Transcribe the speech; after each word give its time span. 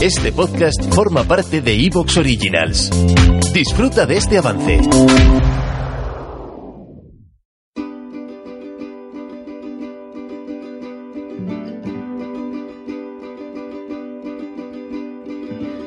Este 0.00 0.30
podcast 0.30 0.80
forma 0.94 1.24
parte 1.24 1.60
de 1.60 1.74
Evox 1.74 2.18
Originals. 2.18 2.88
Disfruta 3.52 4.06
de 4.06 4.16
este 4.16 4.38
avance. 4.38 4.78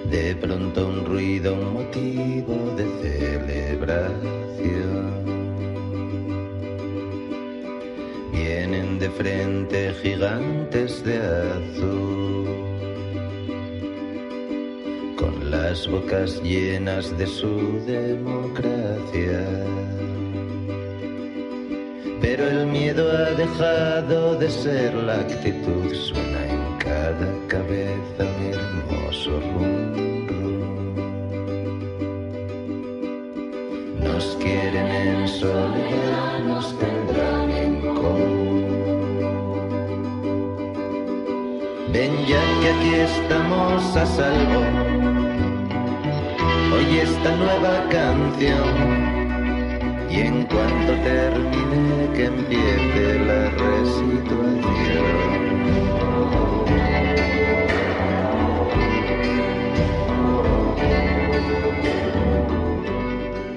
De 0.09 0.36
pronto 0.42 0.88
un 0.88 1.06
ruido, 1.06 1.54
un 1.54 1.73
motivo 1.73 2.76
de 2.76 2.86
celebración. 3.80 5.51
Vienen 8.44 8.98
de 8.98 9.09
frente 9.12 9.94
gigantes 10.02 11.04
de 11.04 11.18
azul, 11.20 12.48
con 15.16 15.52
las 15.52 15.88
bocas 15.88 16.42
llenas 16.42 17.16
de 17.19 17.28
su 17.28 17.80
democracia. 17.86 19.45
Pero 22.19 22.47
el 22.47 22.66
miedo 22.66 23.12
ha 23.12 23.30
dejado 23.45 24.36
de 24.39 24.50
ser 24.50 24.95
la 24.95 25.19
actitud, 25.19 25.94
suena 25.94 26.42
en 26.56 26.78
cada 26.80 27.30
cabeza 27.47 28.22
un 28.34 28.39
hermoso 28.53 29.39
rum, 29.53 30.28
rum. 30.30 30.95
Nos 34.03 34.36
quieren 34.42 34.88
en 34.88 35.28
Ven 41.94 42.25
ya 42.25 42.42
que 42.61 42.70
aquí 42.70 42.94
estamos 42.95 43.97
a 43.97 44.06
salvo. 44.06 44.61
Oye 46.73 47.02
esta 47.02 47.36
nueva 47.36 47.89
canción. 47.89 49.11
Y 50.09 50.22
en 50.22 50.45
cuanto 50.45 50.94
termine 51.03 52.09
que 52.14 52.25
empiece 52.25 53.19
la 53.19 53.50
resituación. 53.50 54.72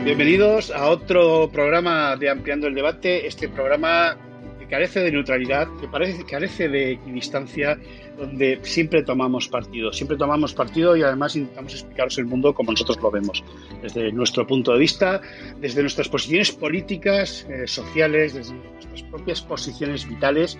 Bienvenidos 0.04 0.72
a 0.72 0.88
otro 0.88 1.48
programa 1.52 2.16
de 2.16 2.30
Ampliando 2.30 2.66
el 2.66 2.74
Debate, 2.74 3.28
este 3.28 3.48
programa 3.48 4.16
que 4.64 4.70
carece 4.70 5.00
de 5.00 5.12
neutralidad, 5.12 5.68
que 5.80 5.88
parece, 5.88 6.24
carece 6.24 6.68
de 6.68 6.92
equidistancia, 6.92 7.78
donde 8.16 8.58
siempre 8.62 9.02
tomamos 9.02 9.48
partido, 9.48 9.92
siempre 9.92 10.16
tomamos 10.16 10.54
partido 10.54 10.96
y 10.96 11.02
además 11.02 11.36
intentamos 11.36 11.74
explicaros 11.74 12.18
el 12.18 12.26
mundo 12.26 12.54
como 12.54 12.72
nosotros 12.72 12.98
lo 13.02 13.10
vemos, 13.10 13.44
desde 13.82 14.12
nuestro 14.12 14.46
punto 14.46 14.72
de 14.72 14.78
vista, 14.78 15.20
desde 15.60 15.82
nuestras 15.82 16.08
posiciones 16.08 16.52
políticas, 16.52 17.46
eh, 17.50 17.66
sociales, 17.66 18.34
desde 18.34 18.54
nuestras 18.54 19.02
propias 19.04 19.42
posiciones 19.42 20.08
vitales, 20.08 20.58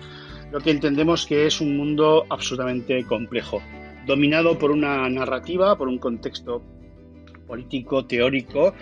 lo 0.51 0.59
que 0.59 0.71
entendemos 0.71 1.25
que 1.25 1.47
es 1.47 1.61
un 1.61 1.75
mundo 1.75 2.25
absolutamente 2.29 3.03
complejo, 3.05 3.61
dominado 4.05 4.57
por 4.57 4.71
una 4.71 5.09
narrativa, 5.09 5.77
por 5.77 5.87
un 5.87 5.97
contexto 5.97 6.61
político, 7.47 8.05
teórico, 8.05 8.73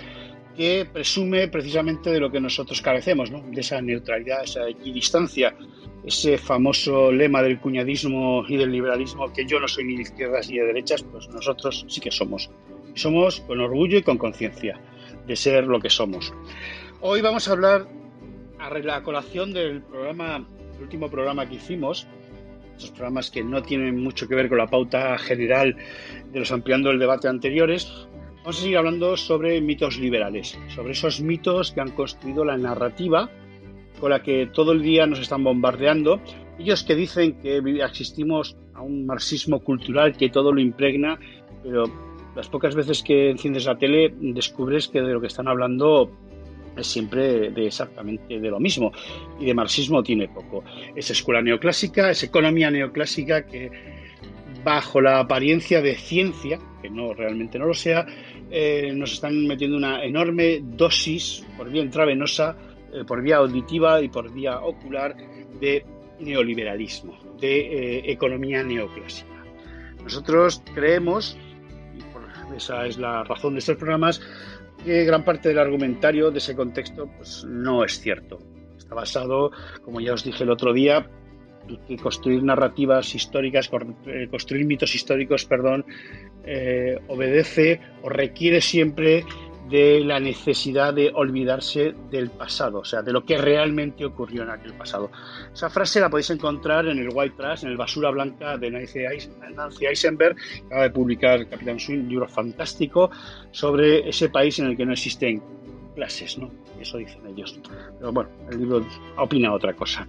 que 0.56 0.88
presume 0.91 1.47
precisamente 1.47 2.12
de 2.12 2.19
lo 2.19 2.31
que 2.31 2.40
nosotros 2.40 2.81
carecemos, 2.81 3.31
¿no? 3.31 3.41
de 3.41 3.62
esa 3.62 3.81
neutralidad, 3.81 4.44
esa 4.44 4.68
equidistancia, 4.68 5.56
ese 6.06 6.38
famoso 6.38 7.12
lema 7.12 7.41
del 7.41 7.59
cuñadismo 7.59 8.44
y 8.47 8.58
del 8.58 8.72
liberalismo, 8.72 9.31
que 9.31 9.46
yo 9.46 9.59
no 9.59 9.68
soy 9.68 9.86
ni 9.86 9.96
de 9.96 10.03
izquierdas 10.03 10.50
ni 10.50 10.58
de 10.58 10.66
derechas, 10.66 11.03
pues 11.03 11.28
nosotros 11.30 11.86
sí 11.88 12.02
que 12.02 12.12
somos. 12.12 12.50
Somos 12.94 13.42
con 13.42 13.59
orgullo 13.59 13.97
y 13.97 14.03
con 14.03 14.18
conciencia 14.18 14.80
de 15.25 15.36
ser 15.36 15.66
lo 15.66 15.80
que 15.80 15.90
somos. 15.90 16.34
Hoy 17.02 17.22
vamos 17.22 17.47
a 17.47 17.53
hablar 17.53 17.88
a 18.59 18.80
la 18.80 19.03
colación 19.03 19.53
del 19.53 19.81
programa, 19.81 20.46
el 20.75 20.84
último 20.84 21.09
programa 21.09 21.50
que 21.50 21.56
hicimos, 21.56 22.08
esos 22.78 22.92
programas 22.92 23.31
que 23.31 23.44
no 23.44 23.62
tienen 23.63 24.02
mucho 24.02 24.28
que 24.28 24.36
ver 24.36 24.50
con 24.50 24.58
la 24.58 24.68
pauta 24.68 25.18
general 25.18 25.75
de 26.31 26.40
los 26.40 26.52
ampliando 26.52 26.92
el 26.92 27.00
debate 27.00 27.28
anteriores, 27.28 28.08
Vamos 28.44 28.58
a 28.58 28.62
seguir 28.62 28.78
hablando 28.78 29.16
sobre 29.16 29.62
mitos 29.62 29.98
liberales, 29.98 30.59
sobre 30.68 30.92
esos 30.92 31.22
mitos 31.22 31.72
que 31.72 31.80
han 31.80 31.92
construido 31.92 32.44
la 32.44 32.58
narrativa 32.58 33.30
con 34.02 34.09
la 34.09 34.22
que 34.22 34.48
todo 34.48 34.74
el 34.74 34.81
día 34.81 35.08
nos 35.08 35.20
están 35.20 35.46
bombardeando. 35.46 36.20
Ellos 36.59 36.84
que 36.84 36.94
dicen 36.94 37.40
que 37.40 37.62
asistimos 37.81 38.58
a 38.74 38.81
un 38.81 39.06
marxismo 39.06 39.62
cultural 39.62 40.18
que 40.18 40.28
todo 40.28 40.52
lo 40.52 40.59
impregna, 40.59 41.18
pero 41.64 41.86
las 42.36 42.50
pocas 42.50 42.76
veces 42.76 43.02
que 43.02 43.30
enciendes 43.30 43.64
la 43.64 43.78
tele 43.78 44.14
descubres 44.20 44.90
que 44.90 45.00
de 45.00 45.14
lo 45.14 45.22
que 45.22 45.28
están 45.28 45.48
hablando 45.48 46.12
es 46.75 46.88
siempre 46.88 47.50
de 47.50 47.68
exactamente 47.68 48.42
de 48.42 48.50
lo 48.50 48.60
mismo 48.60 48.92
y 49.40 49.46
de 49.46 49.54
marxismo 49.54 50.04
tiene 50.04 50.28
poco. 50.28 50.66
Es 50.94 51.10
escuela 51.10 51.42
neoclásica, 51.42 52.12
es 52.12 52.24
economía 52.24 52.70
neoclásica 52.70 53.46
que 53.46 53.72
bajo 54.63 55.01
la 55.01 55.19
apariencia 55.19 55.81
de 55.81 55.96
ciencia, 55.96 56.59
que 56.81 56.90
no 56.90 57.13
realmente 57.13 57.59
no 57.59 57.66
lo 57.66 57.74
sea, 57.74 58.06
eh, 58.50 58.91
nos 58.94 59.13
están 59.13 59.46
metiendo 59.47 59.78
una 59.78 60.03
enorme 60.03 60.62
dosis 60.63 61.46
por 61.57 61.69
vía 61.69 61.81
intravenosa, 61.81 62.56
eh, 62.94 63.03
por 63.06 63.22
vía 63.22 63.38
auditiva 63.38 64.01
y 64.01 64.09
por 64.09 64.31
vía 64.31 64.59
ocular 64.59 65.16
de 65.59 65.85
neoliberalismo, 66.19 67.18
de 67.40 67.59
eh, 67.59 68.12
economía 68.12 68.63
neoclásica. 68.63 69.29
Nosotros 70.03 70.62
creemos, 70.74 71.38
y 71.97 72.01
por 72.13 72.24
esa 72.56 72.85
es 72.85 72.97
la 72.97 73.24
razón 73.24 73.53
de 73.53 73.59
estos 73.59 73.78
programas, 73.78 74.22
que 74.84 75.06
gran 75.06 75.24
parte 75.24 75.50
del 75.50 75.59
argumentario 75.59 76.30
de 76.30 76.40
ese 76.40 76.56
contexto 76.56 77.09
pues, 77.18 77.45
no 77.45 77.84
es 77.84 78.00
cierto. 78.00 78.40
Está 78.78 78.95
basado, 78.95 79.51
como 79.84 80.01
ya 80.01 80.13
os 80.13 80.24
dije 80.24 80.44
el 80.44 80.50
otro 80.50 80.74
día, 80.74 81.09
construir 82.01 82.44
narrativas 82.44 83.16
históricas, 83.16 83.69
construir 84.29 84.66
mitos 84.66 84.94
históricos, 84.96 85.46
perdón, 85.46 85.85
eh, 86.46 87.00
obedece 87.07 87.79
o 88.01 88.09
requiere 88.09 88.62
siempre 88.62 89.25
de 89.69 90.01
la 90.01 90.19
necesidad 90.19 90.94
de 90.94 91.12
olvidarse 91.13 91.96
del 92.12 92.29
pasado, 92.29 92.79
o 92.79 92.85
sea, 92.85 93.01
de 93.01 93.13
lo 93.13 93.25
que 93.25 93.38
realmente 93.38 94.06
ocurrió 94.06 94.44
en 94.44 94.50
aquel 94.50 94.74
pasado. 94.74 95.09
Esa 95.53 95.69
frase 95.69 96.00
la 96.00 96.09
podéis 96.09 96.29
encontrar 96.31 96.85
en 96.88 97.00
el 97.00 97.09
White 97.12 97.35
Trash, 97.38 97.63
en 97.63 97.72
el 97.72 97.78
Basura 97.78 98.12
Blanca 98.12 98.57
de 98.57 98.69
Nancy 98.69 99.85
Eisenberg, 99.85 100.35
acaba 100.66 100.84
de 100.84 100.90
publicar 100.90 101.47
Capitán 101.47 101.80
Swing, 101.80 102.00
un 102.00 102.09
libro 102.09 102.28
fantástico 102.28 103.09
sobre 103.51 104.07
ese 104.07 104.30
país 104.30 104.59
en 104.59 104.68
el 104.68 104.78
que 104.78 104.85
no 104.85 104.94
existen 104.94 105.41
clases, 105.95 106.38
¿no? 106.38 106.51
Eso 106.80 106.97
dicen 106.97 107.25
ellos. 107.28 107.59
Pero 108.00 108.12
bueno, 108.12 108.30
el 108.51 108.59
libro 108.59 108.85
opina 109.18 109.53
otra 109.53 109.74
cosa. 109.74 110.07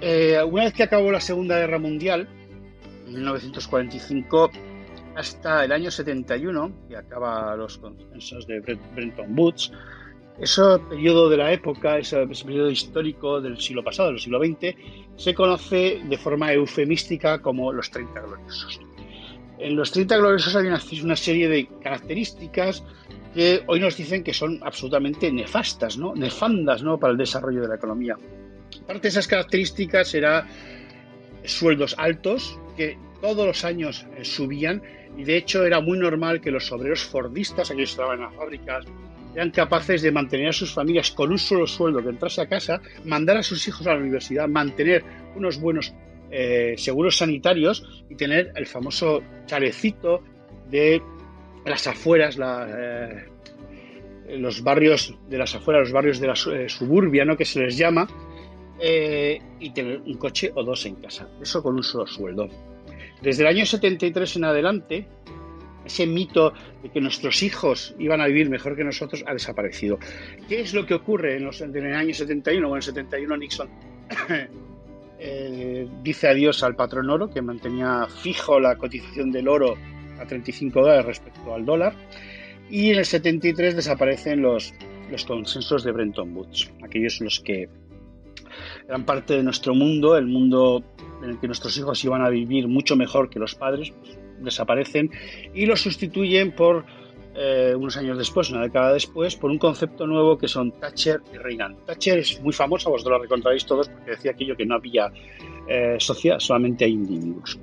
Eh, 0.00 0.42
una 0.42 0.64
vez 0.64 0.74
que 0.74 0.82
acabó 0.82 1.10
la 1.10 1.20
Segunda 1.20 1.58
Guerra 1.58 1.78
Mundial, 1.78 2.28
en 3.06 3.14
1945, 3.14 4.50
hasta 5.16 5.64
el 5.64 5.72
año 5.72 5.90
71, 5.90 6.72
que 6.88 6.96
acaba 6.96 7.54
los 7.56 7.78
consensos 7.78 8.46
de 8.46 8.60
Bretton 8.60 9.38
Woods, 9.38 9.72
ese 10.38 10.62
periodo 10.88 11.28
de 11.28 11.36
la 11.36 11.52
época, 11.52 11.98
ese, 11.98 12.26
periodo 12.26 12.70
histórico 12.70 13.40
del 13.40 13.60
siglo 13.60 13.84
pasado, 13.84 14.10
del 14.10 14.18
siglo 14.18 14.40
XX, 14.40 14.74
se 15.16 15.34
conoce 15.34 16.02
de 16.04 16.18
forma 16.18 16.52
eufemística 16.52 17.40
como 17.40 17.72
los 17.72 17.90
30 17.90 18.20
gloriosos. 18.20 18.80
En 19.58 19.76
los 19.76 19.92
30 19.92 20.16
gloriosos 20.16 20.56
hay 20.56 20.66
una, 20.66 20.80
una 21.04 21.16
serie 21.16 21.48
de 21.48 21.68
características 21.80 22.84
que 23.32 23.62
hoy 23.68 23.80
nos 23.80 23.96
dicen 23.96 24.24
que 24.24 24.34
son 24.34 24.60
absolutamente 24.62 25.30
nefastas, 25.30 25.96
¿no? 25.96 26.14
nefandas 26.14 26.82
¿no? 26.82 26.98
para 26.98 27.12
el 27.12 27.18
desarrollo 27.18 27.62
de 27.62 27.68
la 27.68 27.76
economía. 27.76 28.16
Parte 28.86 29.02
de 29.02 29.08
esas 29.08 29.26
características 29.26 30.14
era 30.14 30.46
sueldos 31.44 31.94
altos 31.98 32.58
que 32.76 32.98
todos 33.20 33.46
los 33.46 33.64
años 33.64 34.06
eh, 34.16 34.24
subían 34.24 34.82
y 35.16 35.24
de 35.24 35.36
hecho 35.36 35.64
era 35.64 35.80
muy 35.80 35.98
normal 35.98 36.40
que 36.40 36.50
los 36.50 36.70
obreros 36.72 37.04
fordistas, 37.04 37.70
aquellos 37.70 37.90
que 37.90 38.02
estaban 38.02 38.18
en 38.18 38.24
las 38.24 38.34
fábricas, 38.34 38.84
eran 39.34 39.50
capaces 39.50 40.02
de 40.02 40.12
mantener 40.12 40.48
a 40.48 40.52
sus 40.52 40.72
familias 40.72 41.10
con 41.10 41.30
un 41.30 41.38
solo 41.38 41.66
sueldo, 41.66 42.02
que 42.02 42.08
entrase 42.08 42.40
a 42.40 42.48
casa, 42.48 42.80
mandar 43.04 43.36
a 43.36 43.42
sus 43.42 43.66
hijos 43.66 43.86
a 43.86 43.94
la 43.94 44.00
universidad, 44.00 44.48
mantener 44.48 45.04
unos 45.34 45.58
buenos 45.58 45.94
eh, 46.30 46.74
seguros 46.76 47.16
sanitarios 47.16 48.04
y 48.08 48.14
tener 48.14 48.52
el 48.54 48.66
famoso 48.66 49.22
chalecito 49.46 50.22
de 50.70 51.02
las 51.64 51.86
afueras, 51.86 52.38
eh, 52.40 53.24
los 54.38 54.62
barrios 54.62 55.16
de 55.28 55.38
las 55.38 55.54
afueras, 55.54 55.82
los 55.82 55.92
barrios 55.92 56.20
de 56.20 56.26
la 56.26 56.36
suburbia, 56.36 57.24
¿no? 57.24 57.36
que 57.36 57.44
se 57.44 57.60
les 57.60 57.76
llama, 57.76 58.06
y 58.80 59.70
tener 59.70 60.00
un 60.00 60.14
coche 60.14 60.52
o 60.54 60.62
dos 60.62 60.84
en 60.86 60.96
casa. 60.96 61.28
Eso 61.40 61.62
con 61.62 61.76
un 61.76 61.82
solo 61.82 62.06
sueldo. 62.06 62.48
Desde 63.22 63.42
el 63.42 63.48
año 63.48 63.64
73 63.64 64.36
en 64.36 64.44
adelante, 64.44 65.06
ese 65.84 66.06
mito 66.06 66.52
de 66.82 66.90
que 66.90 67.00
nuestros 67.00 67.42
hijos 67.42 67.94
iban 67.98 68.20
a 68.20 68.26
vivir 68.26 68.48
mejor 68.48 68.76
que 68.76 68.84
nosotros 68.84 69.24
ha 69.26 69.32
desaparecido. 69.32 69.98
¿Qué 70.48 70.60
es 70.60 70.74
lo 70.74 70.86
que 70.86 70.94
ocurre 70.94 71.36
en, 71.36 71.44
los, 71.44 71.60
en 71.60 71.74
el 71.76 71.94
año 71.94 72.14
71? 72.14 72.68
Bueno, 72.68 72.74
en 72.74 72.78
el 72.78 72.82
71 72.82 73.36
Nixon 73.36 73.68
eh, 75.18 75.88
dice 76.02 76.28
adiós 76.28 76.62
al 76.62 76.74
patrón 76.74 77.10
oro, 77.10 77.30
que 77.30 77.42
mantenía 77.42 78.06
fijo 78.08 78.58
la 78.60 78.76
cotización 78.76 79.30
del 79.30 79.48
oro 79.48 79.76
a 80.18 80.26
35 80.26 80.80
dólares 80.80 81.06
respecto 81.06 81.54
al 81.54 81.64
dólar. 81.64 81.94
Y 82.70 82.90
en 82.90 82.98
el 82.98 83.04
73 83.04 83.76
desaparecen 83.76 84.40
los, 84.40 84.72
los 85.10 85.24
consensos 85.26 85.84
de 85.84 85.92
Bretton 85.92 86.34
Woods, 86.34 86.72
aquellos 86.82 87.20
los 87.20 87.40
que 87.40 87.68
eran 88.88 89.04
parte 89.04 89.34
de 89.34 89.42
nuestro 89.42 89.74
mundo, 89.74 90.16
el 90.16 90.26
mundo 90.26 90.82
en 91.22 91.30
el 91.30 91.40
que 91.40 91.46
nuestros 91.46 91.76
hijos 91.78 92.04
iban 92.04 92.22
a 92.22 92.28
vivir 92.28 92.68
mucho 92.68 92.96
mejor 92.96 93.30
que 93.30 93.38
los 93.38 93.54
padres, 93.54 93.92
pues, 93.92 94.18
desaparecen 94.40 95.10
y 95.54 95.66
los 95.66 95.80
sustituyen 95.80 96.52
por 96.52 96.84
eh, 97.36 97.74
unos 97.76 97.96
años 97.96 98.16
después, 98.16 98.50
una 98.50 98.62
década 98.62 98.92
después, 98.92 99.34
por 99.34 99.50
un 99.50 99.58
concepto 99.58 100.06
nuevo 100.06 100.38
que 100.38 100.46
son 100.46 100.70
Thatcher 100.72 101.20
y 101.32 101.38
Reagan. 101.38 101.76
Thatcher 101.84 102.18
es 102.18 102.40
muy 102.40 102.52
famosa, 102.52 102.90
vosotros 102.90 103.18
la 103.18 103.22
recontraréis 103.22 103.66
todos, 103.66 103.88
porque 103.88 104.12
decía 104.12 104.30
aquello 104.30 104.56
que 104.56 104.64
no 104.64 104.76
había 104.76 105.12
eh, 105.66 105.96
sociedad, 105.98 106.38
solamente 106.38 106.84
hay 106.84 106.92
individuos. 106.92 107.58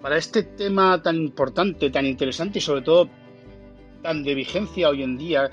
Para 0.00 0.16
este 0.16 0.42
tema 0.42 1.00
tan 1.00 1.16
importante, 1.16 1.90
tan 1.90 2.06
interesante 2.06 2.58
y 2.58 2.62
sobre 2.62 2.82
todo 2.82 3.08
tan 4.02 4.24
de 4.24 4.34
vigencia 4.34 4.88
hoy 4.88 5.04
en 5.04 5.16
día, 5.16 5.50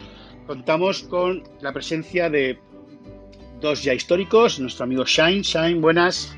contamos 0.47 1.03
con 1.03 1.43
la 1.61 1.71
presencia 1.71 2.27
de 2.27 2.57
dos 3.59 3.83
ya 3.83 3.93
históricos, 3.93 4.59
nuestro 4.59 4.85
amigo 4.85 5.05
Shine. 5.05 5.41
Shine, 5.41 5.79
buenas. 5.79 6.35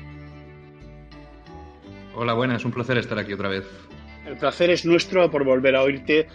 Hola, 2.14 2.34
buenas, 2.34 2.64
un 2.64 2.72
placer 2.72 2.98
estar 2.98 3.18
aquí 3.18 3.32
otra 3.32 3.48
vez. 3.48 3.64
El 4.26 4.36
placer 4.36 4.70
es 4.70 4.84
nuestro 4.84 5.30
por 5.30 5.44
volver 5.44 5.74
a 5.76 5.82
oírte. 5.82 6.28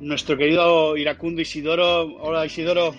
Nuestro 0.00 0.36
querido 0.36 0.96
iracundo 0.96 1.40
Isidoro. 1.40 2.16
Hola 2.20 2.46
Isidoro. 2.46 2.94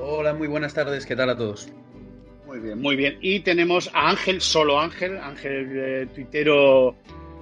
Hola, 0.00 0.34
muy 0.34 0.48
buenas 0.48 0.74
tardes. 0.74 1.04
¿Qué 1.04 1.16
tal 1.16 1.30
a 1.30 1.36
todos? 1.36 1.68
Muy 2.46 2.60
bien, 2.60 2.80
muy 2.80 2.96
bien. 2.96 3.18
Y 3.20 3.40
tenemos 3.40 3.90
a 3.92 4.08
Ángel, 4.08 4.40
solo 4.40 4.80
Ángel, 4.80 5.18
Ángel 5.18 5.68
eh, 5.74 6.06
tuitero 6.14 6.94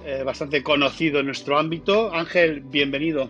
eh, 0.05 0.23
bastante 0.23 0.61
conocido 0.63 1.19
en 1.19 1.27
nuestro 1.27 1.57
ámbito. 1.57 2.13
Ángel, 2.13 2.61
bienvenido. 2.61 3.29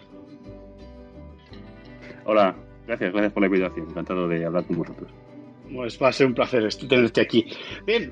Hola, 2.25 2.55
gracias, 2.87 3.11
gracias 3.11 3.33
por 3.33 3.41
la 3.41 3.47
invitación. 3.47 3.89
Encantado 3.89 4.27
de 4.27 4.45
hablar 4.45 4.65
con 4.65 4.77
vosotros. 4.77 5.11
Pues 5.71 6.01
va 6.01 6.09
a 6.09 6.13
ser 6.13 6.27
un 6.27 6.33
placer 6.33 6.67
tenerte 6.87 7.21
aquí. 7.21 7.45
Bien, 7.85 8.11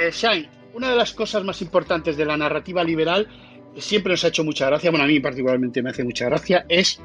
eh, 0.00 0.10
Shine, 0.10 0.48
una 0.74 0.90
de 0.90 0.96
las 0.96 1.12
cosas 1.12 1.44
más 1.44 1.62
importantes 1.62 2.16
de 2.16 2.24
la 2.24 2.36
narrativa 2.36 2.82
liberal, 2.82 3.28
que 3.74 3.80
siempre 3.80 4.12
nos 4.12 4.24
ha 4.24 4.28
hecho 4.28 4.44
mucha 4.44 4.66
gracia, 4.66 4.90
bueno, 4.90 5.04
a 5.04 5.08
mí 5.08 5.20
particularmente 5.20 5.82
me 5.82 5.90
hace 5.90 6.04
mucha 6.04 6.26
gracia, 6.26 6.66
es 6.68 7.00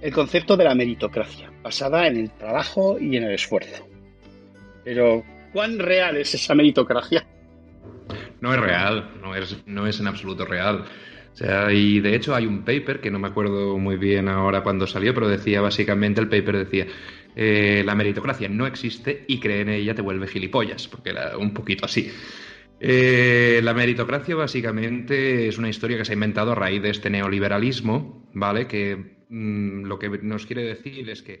el 0.00 0.12
concepto 0.12 0.56
de 0.56 0.64
la 0.64 0.74
meritocracia, 0.74 1.50
basada 1.62 2.06
en 2.06 2.16
el 2.16 2.30
trabajo 2.32 2.98
y 3.00 3.16
en 3.16 3.24
el 3.24 3.34
esfuerzo. 3.34 3.86
Pero, 4.84 5.24
¿cuán 5.52 5.78
real 5.78 6.16
es 6.16 6.34
esa 6.34 6.54
meritocracia? 6.54 7.26
No 8.40 8.52
es 8.52 8.60
real, 8.60 9.12
no 9.22 9.34
es, 9.34 9.56
no 9.66 9.86
es 9.86 10.00
en 10.00 10.08
absoluto 10.08 10.44
real. 10.44 10.84
Sea, 11.32 11.72
y 11.72 12.00
de 12.00 12.14
hecho 12.14 12.34
hay 12.34 12.46
un 12.46 12.62
paper 12.62 13.00
que 13.00 13.10
no 13.10 13.18
me 13.18 13.28
acuerdo 13.28 13.78
muy 13.78 13.96
bien 13.96 14.28
ahora 14.28 14.62
cuándo 14.62 14.86
salió, 14.86 15.14
pero 15.14 15.28
decía 15.28 15.60
básicamente, 15.60 16.20
el 16.20 16.28
paper 16.28 16.58
decía, 16.58 16.86
eh, 17.34 17.82
la 17.84 17.94
meritocracia 17.94 18.48
no 18.48 18.66
existe 18.66 19.24
y 19.26 19.40
creer 19.40 19.68
en 19.68 19.74
ella 19.74 19.94
te 19.94 20.02
vuelve 20.02 20.28
gilipollas, 20.28 20.88
porque 20.88 21.10
era 21.10 21.38
un 21.38 21.54
poquito 21.54 21.86
así. 21.86 22.10
Eh, 22.80 23.60
la 23.62 23.74
meritocracia 23.74 24.34
básicamente 24.34 25.48
es 25.48 25.56
una 25.56 25.68
historia 25.68 25.96
que 25.96 26.04
se 26.04 26.12
ha 26.12 26.14
inventado 26.14 26.52
a 26.52 26.56
raíz 26.56 26.82
de 26.82 26.90
este 26.90 27.10
neoliberalismo, 27.10 28.28
¿vale? 28.34 28.66
Que 28.66 29.24
mm, 29.28 29.84
lo 29.84 29.98
que 29.98 30.08
nos 30.08 30.46
quiere 30.46 30.64
decir 30.64 31.08
es 31.08 31.22
que 31.22 31.40